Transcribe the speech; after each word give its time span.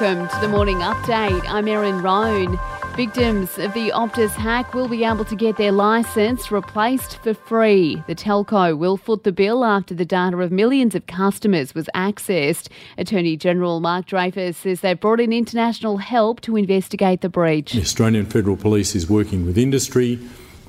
Welcome 0.00 0.28
to 0.28 0.40
the 0.40 0.48
morning 0.48 0.78
update. 0.78 1.44
I'm 1.46 1.68
Erin 1.68 2.00
Roan. 2.00 2.58
Victims 2.96 3.58
of 3.58 3.74
the 3.74 3.90
Optus 3.90 4.30
hack 4.30 4.72
will 4.72 4.88
be 4.88 5.04
able 5.04 5.26
to 5.26 5.36
get 5.36 5.58
their 5.58 5.72
licence 5.72 6.50
replaced 6.50 7.18
for 7.18 7.34
free. 7.34 8.02
The 8.06 8.14
telco 8.14 8.78
will 8.78 8.96
foot 8.96 9.24
the 9.24 9.32
bill 9.32 9.62
after 9.62 9.92
the 9.92 10.06
data 10.06 10.38
of 10.38 10.50
millions 10.52 10.94
of 10.94 11.06
customers 11.06 11.74
was 11.74 11.90
accessed. 11.94 12.68
Attorney 12.96 13.36
General 13.36 13.80
Mark 13.80 14.06
Dreyfus 14.06 14.56
says 14.56 14.80
they've 14.80 14.98
brought 14.98 15.20
in 15.20 15.34
international 15.34 15.98
help 15.98 16.40
to 16.42 16.56
investigate 16.56 17.20
the 17.20 17.28
breach. 17.28 17.74
The 17.74 17.82
Australian 17.82 18.24
Federal 18.24 18.56
Police 18.56 18.94
is 18.94 19.10
working 19.10 19.44
with 19.44 19.58
industry, 19.58 20.18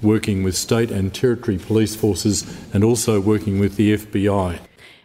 working 0.02 0.44
with 0.44 0.58
state 0.58 0.92
and 0.92 1.14
territory 1.14 1.58
police 1.58 1.96
forces, 1.96 2.44
and 2.74 2.84
also 2.84 3.22
working 3.22 3.60
with 3.60 3.78
the 3.78 3.96
FBI. 3.96 4.60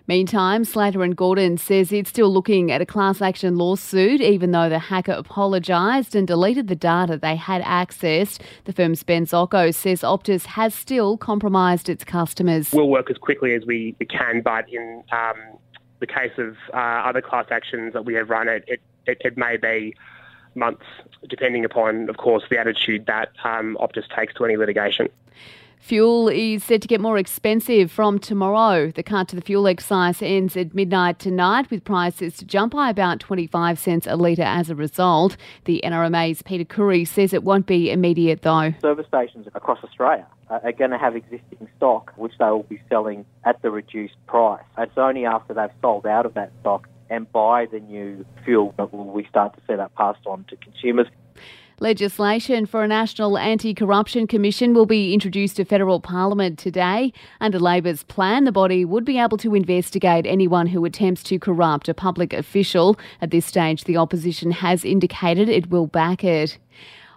Meantime, 0.08 0.64
Slater 0.64 1.02
and 1.02 1.16
Gordon 1.16 1.58
says 1.58 1.90
it's 1.90 2.10
still 2.10 2.32
looking 2.32 2.70
at 2.70 2.80
a 2.80 2.86
class 2.86 3.20
action 3.20 3.56
lawsuit, 3.56 4.20
even 4.20 4.52
though 4.52 4.68
the 4.68 4.78
hacker 4.78 5.10
apologised 5.10 6.14
and 6.14 6.28
deleted 6.28 6.68
the 6.68 6.76
data 6.76 7.16
they 7.16 7.34
had 7.34 7.60
accessed. 7.62 8.40
The 8.66 8.72
firm's 8.72 9.02
Ben 9.02 9.26
Zocco 9.26 9.74
says 9.74 10.02
Optus 10.02 10.46
has 10.46 10.74
still 10.74 11.16
compromised 11.16 11.88
its 11.88 12.04
customers. 12.04 12.70
We'll 12.72 12.88
work 12.88 13.10
as 13.10 13.18
quickly 13.18 13.54
as 13.54 13.66
we 13.66 13.96
can, 14.08 14.42
but 14.42 14.72
in 14.72 15.02
um, 15.10 15.58
the 15.98 16.06
case 16.06 16.32
of 16.38 16.56
uh, 16.72 16.76
other 16.76 17.20
class 17.20 17.46
actions 17.50 17.92
that 17.92 18.04
we 18.04 18.14
have 18.14 18.30
run, 18.30 18.48
it, 18.48 18.64
it, 18.68 18.80
it, 19.06 19.36
may 19.36 19.56
be 19.56 19.96
months, 20.54 20.84
depending 21.28 21.64
upon, 21.64 22.08
of 22.08 22.16
course, 22.16 22.44
the 22.48 22.58
attitude 22.58 23.06
that 23.06 23.32
um, 23.42 23.76
Optus 23.80 24.04
takes 24.14 24.34
to 24.34 24.44
any 24.44 24.56
litigation. 24.56 25.08
Fuel 25.78 26.28
is 26.28 26.64
set 26.64 26.82
to 26.82 26.88
get 26.88 27.00
more 27.00 27.16
expensive 27.16 27.92
from 27.92 28.18
tomorrow. 28.18 28.90
The 28.90 29.02
cut 29.02 29.28
to 29.28 29.36
the 29.36 29.42
fuel 29.42 29.68
excise 29.68 30.20
ends 30.20 30.56
at 30.56 30.74
midnight 30.74 31.18
tonight, 31.18 31.70
with 31.70 31.84
prices 31.84 32.36
to 32.38 32.44
jump 32.44 32.72
by 32.72 32.90
about 32.90 33.20
25 33.20 33.78
cents 33.78 34.06
a 34.06 34.16
litre 34.16 34.42
as 34.42 34.68
a 34.68 34.74
result. 34.74 35.36
The 35.64 35.80
NRMA's 35.84 36.42
Peter 36.42 36.64
Khoury 36.64 37.06
says 37.06 37.32
it 37.32 37.44
won't 37.44 37.66
be 37.66 37.90
immediate 37.90 38.42
though. 38.42 38.72
Service 38.80 39.06
stations 39.06 39.46
across 39.54 39.82
Australia 39.84 40.26
are 40.50 40.72
going 40.72 40.90
to 40.90 40.98
have 40.98 41.14
existing 41.14 41.68
stock, 41.76 42.12
which 42.16 42.32
they 42.38 42.46
will 42.46 42.64
be 42.64 42.80
selling 42.88 43.24
at 43.44 43.62
the 43.62 43.70
reduced 43.70 44.16
price. 44.26 44.64
It's 44.78 44.96
only 44.96 45.24
after 45.24 45.54
they've 45.54 45.70
sold 45.82 46.06
out 46.06 46.26
of 46.26 46.34
that 46.34 46.52
stock 46.60 46.88
and 47.08 47.30
buy 47.30 47.66
the 47.66 47.78
new 47.80 48.24
fuel 48.44 48.74
that 48.76 48.92
we 48.92 49.24
start 49.26 49.54
to 49.54 49.60
see 49.68 49.76
that 49.76 49.94
passed 49.94 50.26
on 50.26 50.44
to 50.48 50.56
consumers. 50.56 51.06
Legislation 51.78 52.64
for 52.64 52.82
a 52.82 52.88
National 52.88 53.36
Anti 53.36 53.74
Corruption 53.74 54.26
Commission 54.26 54.72
will 54.72 54.86
be 54.86 55.12
introduced 55.12 55.56
to 55.56 55.64
federal 55.66 56.00
parliament 56.00 56.58
today. 56.58 57.12
Under 57.38 57.58
Labor's 57.58 58.02
plan, 58.04 58.44
the 58.44 58.52
body 58.52 58.82
would 58.82 59.04
be 59.04 59.18
able 59.18 59.36
to 59.36 59.54
investigate 59.54 60.24
anyone 60.24 60.68
who 60.68 60.86
attempts 60.86 61.22
to 61.24 61.38
corrupt 61.38 61.86
a 61.90 61.92
public 61.92 62.32
official. 62.32 62.98
At 63.20 63.30
this 63.30 63.44
stage, 63.44 63.84
the 63.84 63.98
opposition 63.98 64.52
has 64.52 64.86
indicated 64.86 65.50
it 65.50 65.68
will 65.68 65.86
back 65.86 66.24
it. 66.24 66.56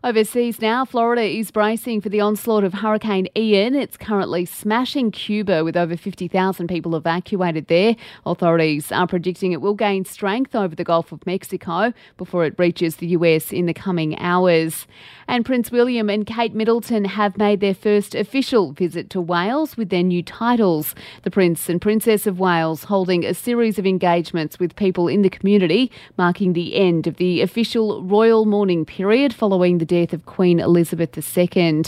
Overseas 0.02 0.61
now, 0.61 0.86
Florida 0.86 1.23
is 1.23 1.52
bracing 1.52 2.00
for 2.00 2.08
the 2.08 2.22
onslaught 2.22 2.64
of 2.64 2.75
Hurricane 2.75 3.28
Ian. 3.36 3.75
It's 3.75 3.97
currently 3.97 4.45
smashing 4.45 5.11
Cuba 5.11 5.61
with 5.66 5.75
over 5.75 5.97
50,000 5.97 6.69
people 6.69 6.95
evacuated 6.95 7.67
there. 7.67 7.97
Authorities 8.25 8.94
are 8.94 9.08
predicting 9.08 9.52
it 9.52 9.59
will 9.59 9.73
gain 9.73 10.06
strength 10.06 10.56
over 10.56 10.73
the 10.73 10.86
Gulf 10.86 11.11
of 11.11 11.25
Mexico 11.25 11.91
before 12.16 12.45
it 12.45 12.56
reaches 12.58 12.95
the 12.95 13.08
US 13.08 13.52
in 13.52 13.66
the 13.66 13.73
coming 13.73 14.17
hours. 14.19 14.88
And 15.28 15.45
Prince 15.45 15.69
William 15.69 16.09
and 16.09 16.25
Kate 16.25 16.56
Middleton 16.56 17.03
have 17.03 17.38
made 17.38 17.59
their 17.59 17.75
first 17.75 18.16
official 18.16 18.72
visit 18.72 19.09
to 19.09 19.19
Wales 19.19 19.75
with 19.75 19.89
their 19.89 20.02
new 20.02 20.23
titles. 20.23 20.95
The 21.23 21.31
Prince 21.31 21.67
and 21.67 21.81
Princess 21.81 22.25
of 22.25 22.39
Wales 22.39 22.86
holding 22.86 23.25
a 23.25 23.34
series 23.34 23.78
of 23.78 23.86
engagements 23.86 24.59
with 24.59 24.78
people 24.78 25.09
in 25.09 25.23
the 25.23 25.30
community, 25.30 25.91
marking 26.17 26.53
the 26.53 26.78
end 26.78 27.06
of 27.06 27.17
the 27.17 27.41
official 27.41 28.02
royal 28.02 28.45
mourning 28.45 28.86
period 28.86 29.34
following 29.34 29.78
the 29.78 29.88
death 29.89 30.13
of 30.13 30.25
Queen 30.25 30.59
Elizabeth 30.59 31.17
II. 31.17 31.83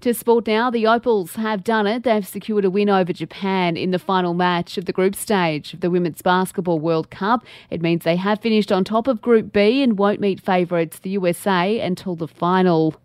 To 0.00 0.14
sport 0.14 0.48
now, 0.48 0.70
the 0.70 0.86
Opals 0.88 1.36
have 1.36 1.62
done 1.62 1.86
it. 1.86 2.02
They've 2.02 2.26
secured 2.26 2.64
a 2.64 2.70
win 2.70 2.88
over 2.88 3.12
Japan 3.12 3.76
in 3.76 3.92
the 3.92 3.98
final 4.00 4.34
match 4.34 4.76
of 4.78 4.86
the 4.86 4.92
group 4.92 5.14
stage 5.14 5.74
of 5.74 5.80
the 5.80 5.90
Women's 5.90 6.22
Basketball 6.22 6.80
World 6.80 7.10
Cup. 7.10 7.44
It 7.70 7.82
means 7.82 8.02
they 8.02 8.16
have 8.16 8.40
finished 8.40 8.72
on 8.72 8.82
top 8.82 9.06
of 9.06 9.22
Group 9.22 9.52
B 9.52 9.82
and 9.82 9.98
won't 9.98 10.18
meet 10.18 10.40
favourites 10.40 10.98
the 10.98 11.10
USA 11.10 11.78
until 11.78 12.16
the 12.16 12.26
final. 12.26 12.96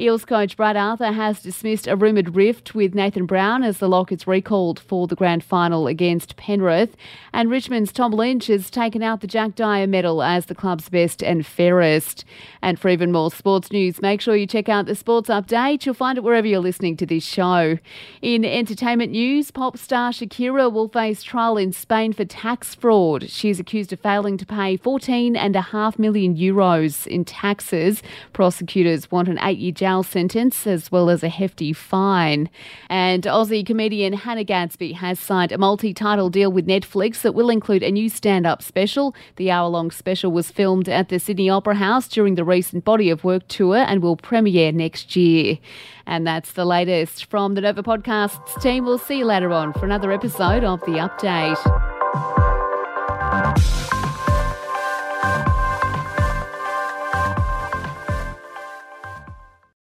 Eels 0.00 0.24
coach 0.24 0.56
Brad 0.56 0.78
Arthur 0.78 1.12
has 1.12 1.42
dismissed 1.42 1.86
a 1.86 1.94
rumoured 1.94 2.34
rift 2.34 2.74
with 2.74 2.94
Nathan 2.94 3.26
Brown 3.26 3.62
as 3.62 3.78
the 3.78 3.88
Lock 3.88 4.10
is 4.10 4.26
recalled 4.26 4.80
for 4.80 5.06
the 5.06 5.14
grand 5.14 5.44
final 5.44 5.86
against 5.86 6.36
Penrith. 6.36 6.96
And 7.34 7.50
Richmond's 7.50 7.92
Tom 7.92 8.12
Lynch 8.12 8.46
has 8.46 8.70
taken 8.70 9.02
out 9.02 9.20
the 9.20 9.26
Jack 9.26 9.56
Dyer 9.56 9.86
medal 9.86 10.22
as 10.22 10.46
the 10.46 10.54
club's 10.54 10.88
best 10.88 11.22
and 11.22 11.44
fairest. 11.44 12.24
And 12.62 12.80
for 12.80 12.88
even 12.88 13.12
more 13.12 13.30
sports 13.30 13.70
news, 13.70 14.00
make 14.00 14.22
sure 14.22 14.34
you 14.34 14.46
check 14.46 14.70
out 14.70 14.86
the 14.86 14.94
Sports 14.94 15.28
Update. 15.28 15.84
You'll 15.84 15.94
find 15.94 16.16
it 16.16 16.24
wherever 16.24 16.46
you're 16.46 16.60
listening 16.60 16.96
to 16.96 17.04
this 17.04 17.24
show. 17.24 17.78
In 18.22 18.42
entertainment 18.42 19.12
news, 19.12 19.50
pop 19.50 19.76
star 19.76 20.12
Shakira 20.12 20.72
will 20.72 20.88
face 20.88 21.22
trial 21.22 21.58
in 21.58 21.74
Spain 21.74 22.14
for 22.14 22.24
tax 22.24 22.74
fraud. 22.74 23.28
She's 23.28 23.60
accused 23.60 23.92
of 23.92 24.00
failing 24.00 24.38
to 24.38 24.46
pay 24.46 24.78
14.5 24.78 25.98
million 25.98 26.36
euros 26.36 27.06
in 27.06 27.26
taxes. 27.26 28.02
Prosecutors 28.32 29.10
want 29.10 29.28
an 29.28 29.38
eight 29.42 29.58
year 29.58 29.72
jail 29.72 29.89
jail 29.90 30.02
sentence 30.04 30.68
as 30.68 30.92
well 30.92 31.10
as 31.10 31.24
a 31.24 31.28
hefty 31.28 31.72
fine. 31.72 32.48
And 32.88 33.24
Aussie 33.24 33.66
comedian 33.66 34.12
Hannah 34.12 34.44
Gadsby 34.44 34.92
has 34.92 35.18
signed 35.18 35.50
a 35.50 35.58
multi 35.58 35.92
title 35.92 36.30
deal 36.30 36.52
with 36.52 36.66
Netflix 36.66 37.22
that 37.22 37.34
will 37.34 37.50
include 37.50 37.82
a 37.82 37.90
new 37.90 38.08
stand 38.08 38.46
up 38.46 38.62
special. 38.62 39.14
The 39.34 39.50
hour 39.50 39.68
long 39.68 39.90
special 39.90 40.30
was 40.30 40.50
filmed 40.50 40.88
at 40.88 41.08
the 41.08 41.18
Sydney 41.18 41.50
Opera 41.50 41.74
House 41.74 42.06
during 42.06 42.36
the 42.36 42.44
recent 42.44 42.84
Body 42.84 43.10
of 43.10 43.24
Work 43.24 43.48
tour 43.48 43.78
and 43.78 44.00
will 44.00 44.16
premiere 44.16 44.70
next 44.70 45.16
year. 45.16 45.58
And 46.06 46.24
that's 46.24 46.52
the 46.52 46.64
latest 46.64 47.24
from 47.24 47.54
the 47.54 47.60
Nova 47.62 47.82
Podcasts 47.82 48.62
team. 48.62 48.84
We'll 48.84 48.98
see 48.98 49.18
you 49.18 49.24
later 49.24 49.50
on 49.50 49.72
for 49.72 49.86
another 49.86 50.12
episode 50.12 50.62
of 50.62 50.78
The 50.80 50.98
Update. 51.06 51.89